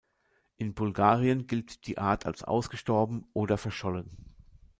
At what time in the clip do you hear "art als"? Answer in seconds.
1.99-2.43